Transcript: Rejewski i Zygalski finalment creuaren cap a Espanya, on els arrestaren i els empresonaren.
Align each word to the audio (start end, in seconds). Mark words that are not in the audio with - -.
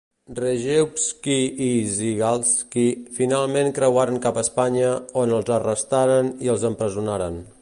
Rejewski 0.37 1.35
i 1.67 1.87
Zygalski 1.97 2.85
finalment 3.19 3.71
creuaren 3.77 4.19
cap 4.27 4.43
a 4.43 4.47
Espanya, 4.49 4.91
on 5.25 5.39
els 5.41 5.57
arrestaren 5.61 6.35
i 6.49 6.55
els 6.57 6.71
empresonaren. 6.73 7.43